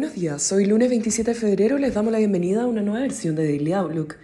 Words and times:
Buenos 0.00 0.16
días, 0.16 0.50
hoy 0.50 0.64
lunes 0.64 0.88
27 0.88 1.32
de 1.32 1.38
febrero 1.38 1.76
les 1.76 1.92
damos 1.92 2.10
la 2.10 2.16
bienvenida 2.16 2.62
a 2.62 2.66
una 2.66 2.80
nueva 2.80 3.00
versión 3.00 3.34
de 3.36 3.44
Daily 3.44 3.74
Outlook. 3.74 4.14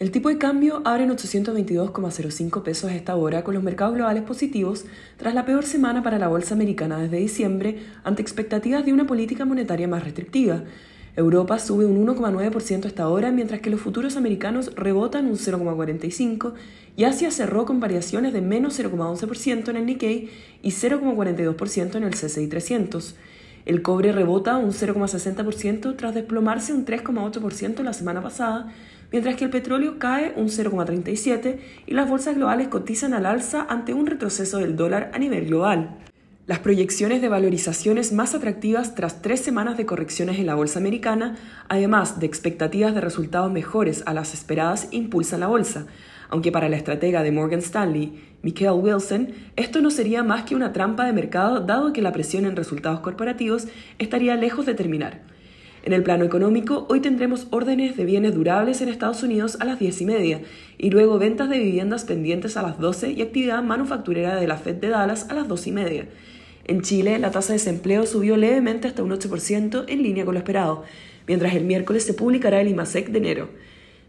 El 0.00 0.10
tipo 0.10 0.28
de 0.28 0.36
cambio 0.36 0.82
abre 0.84 1.04
en 1.04 1.10
822,05 1.10 2.64
pesos 2.64 2.90
a 2.90 2.96
esta 2.96 3.14
hora 3.14 3.44
con 3.44 3.54
los 3.54 3.62
mercados 3.62 3.94
globales 3.94 4.24
positivos 4.24 4.84
tras 5.18 5.32
la 5.32 5.46
peor 5.46 5.64
semana 5.64 6.02
para 6.02 6.18
la 6.18 6.26
bolsa 6.26 6.54
americana 6.54 6.98
desde 6.98 7.18
diciembre 7.18 7.84
ante 8.02 8.20
expectativas 8.20 8.84
de 8.84 8.92
una 8.92 9.06
política 9.06 9.44
monetaria 9.44 9.86
más 9.86 10.02
restrictiva. 10.02 10.64
Europa 11.14 11.60
sube 11.60 11.86
un 11.86 12.04
1,9% 12.04 12.84
a 12.84 12.88
esta 12.88 13.08
hora 13.08 13.30
mientras 13.30 13.60
que 13.60 13.70
los 13.70 13.80
futuros 13.80 14.16
americanos 14.16 14.74
rebotan 14.74 15.26
un 15.26 15.36
0,45% 15.36 16.54
y 16.96 17.04
Asia 17.04 17.30
cerró 17.30 17.64
con 17.64 17.78
variaciones 17.78 18.32
de 18.32 18.40
menos 18.40 18.76
0,11% 18.80 19.68
en 19.68 19.76
el 19.76 19.86
Nikkei 19.86 20.30
y 20.64 20.70
0,42% 20.70 21.94
en 21.94 22.02
el 22.02 22.10
CCI 22.10 22.48
300. 22.48 23.14
El 23.64 23.82
cobre 23.82 24.12
rebota 24.12 24.56
un 24.56 24.72
0,60% 24.72 25.96
tras 25.96 26.14
desplomarse 26.14 26.72
un 26.72 26.84
3,8% 26.84 27.82
la 27.82 27.92
semana 27.92 28.22
pasada, 28.22 28.72
mientras 29.12 29.36
que 29.36 29.44
el 29.44 29.50
petróleo 29.50 29.98
cae 29.98 30.32
un 30.36 30.48
0,37% 30.48 31.58
y 31.86 31.94
las 31.94 32.08
bolsas 32.08 32.34
globales 32.34 32.68
cotizan 32.68 33.14
al 33.14 33.26
alza 33.26 33.66
ante 33.68 33.94
un 33.94 34.06
retroceso 34.06 34.58
del 34.58 34.76
dólar 34.76 35.10
a 35.14 35.18
nivel 35.18 35.46
global. 35.46 35.98
Las 36.46 36.58
proyecciones 36.58 37.22
de 37.22 37.28
valorizaciones 37.28 38.12
más 38.12 38.34
atractivas 38.34 38.96
tras 38.96 39.22
tres 39.22 39.40
semanas 39.40 39.76
de 39.76 39.86
correcciones 39.86 40.40
en 40.40 40.46
la 40.46 40.56
bolsa 40.56 40.80
americana, 40.80 41.36
además 41.68 42.18
de 42.18 42.26
expectativas 42.26 42.96
de 42.96 43.00
resultados 43.00 43.52
mejores 43.52 44.02
a 44.06 44.12
las 44.12 44.34
esperadas, 44.34 44.88
impulsan 44.90 45.38
la 45.38 45.46
bolsa, 45.46 45.86
aunque 46.32 46.50
para 46.50 46.70
la 46.70 46.76
estratega 46.76 47.22
de 47.22 47.30
Morgan 47.30 47.58
Stanley, 47.58 48.14
Michael 48.40 48.80
Wilson, 48.80 49.28
esto 49.54 49.82
no 49.82 49.90
sería 49.90 50.22
más 50.22 50.44
que 50.44 50.54
una 50.54 50.72
trampa 50.72 51.04
de 51.04 51.12
mercado 51.12 51.60
dado 51.60 51.92
que 51.92 52.00
la 52.00 52.10
presión 52.10 52.46
en 52.46 52.56
resultados 52.56 53.00
corporativos 53.00 53.68
estaría 53.98 54.34
lejos 54.34 54.64
de 54.64 54.72
terminar. 54.72 55.20
En 55.82 55.92
el 55.92 56.02
plano 56.02 56.24
económico, 56.24 56.86
hoy 56.88 57.00
tendremos 57.00 57.48
órdenes 57.50 57.98
de 57.98 58.06
bienes 58.06 58.34
durables 58.34 58.80
en 58.80 58.88
Estados 58.88 59.22
Unidos 59.22 59.58
a 59.60 59.66
las 59.66 59.78
10 59.78 60.00
y 60.00 60.06
media 60.06 60.40
y 60.78 60.88
luego 60.88 61.18
ventas 61.18 61.50
de 61.50 61.58
viviendas 61.58 62.04
pendientes 62.06 62.56
a 62.56 62.62
las 62.62 62.78
12 62.78 63.12
y 63.12 63.20
actividad 63.20 63.62
manufacturera 63.62 64.34
de 64.36 64.46
la 64.46 64.56
Fed 64.56 64.76
de 64.76 64.88
Dallas 64.88 65.28
a 65.28 65.34
las 65.34 65.48
2 65.48 65.66
y 65.66 65.72
media. 65.72 66.08
En 66.64 66.80
Chile, 66.80 67.18
la 67.18 67.30
tasa 67.30 67.52
de 67.52 67.58
desempleo 67.58 68.06
subió 68.06 68.38
levemente 68.38 68.88
hasta 68.88 69.02
un 69.02 69.10
8% 69.10 69.84
en 69.86 70.02
línea 70.02 70.24
con 70.24 70.32
lo 70.32 70.38
esperado, 70.38 70.84
mientras 71.26 71.54
el 71.54 71.64
miércoles 71.64 72.04
se 72.04 72.14
publicará 72.14 72.58
el 72.62 72.68
IMASEC 72.68 73.10
de 73.10 73.18
enero. 73.18 73.48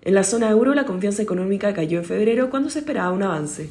En 0.05 0.13
la 0.15 0.25
zona 0.25 0.49
euro, 0.49 0.73
la 0.73 0.85
confianza 0.85 1.21
económica 1.21 1.73
cayó 1.73 1.99
en 1.99 2.03
febrero 2.03 2.49
cuando 2.49 2.69
se 2.69 2.79
esperaba 2.79 3.11
un 3.11 3.23
avance. 3.23 3.69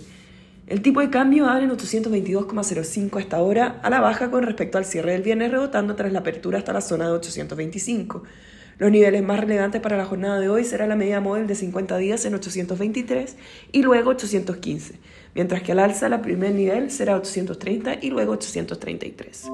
El 0.66 0.80
tipo 0.80 1.00
de 1.00 1.10
cambio 1.10 1.46
abre 1.46 1.64
en 1.64 1.70
822,05 1.70 3.20
hasta 3.20 3.36
ahora, 3.36 3.80
a 3.82 3.90
la 3.90 4.00
baja 4.00 4.30
con 4.30 4.42
respecto 4.42 4.78
al 4.78 4.86
cierre 4.86 5.12
del 5.12 5.20
viernes, 5.20 5.50
rebotando 5.50 5.94
tras 5.94 6.10
la 6.10 6.20
apertura 6.20 6.56
hasta 6.56 6.72
la 6.72 6.80
zona 6.80 7.06
de 7.06 7.12
825. 7.12 8.22
Los 8.78 8.90
niveles 8.90 9.22
más 9.22 9.40
relevantes 9.40 9.82
para 9.82 9.98
la 9.98 10.06
jornada 10.06 10.40
de 10.40 10.48
hoy 10.48 10.64
será 10.64 10.86
la 10.86 10.96
media 10.96 11.20
móvil 11.20 11.46
de 11.46 11.54
50 11.54 11.98
días 11.98 12.24
en 12.24 12.34
823 12.34 13.36
y 13.70 13.82
luego 13.82 14.10
815, 14.10 14.94
mientras 15.34 15.62
que 15.62 15.72
al 15.72 15.80
alza 15.80 16.08
la 16.08 16.22
primer 16.22 16.54
nivel 16.54 16.90
será 16.90 17.14
830 17.16 17.98
y 18.00 18.08
luego 18.08 18.32
833. 18.32 19.48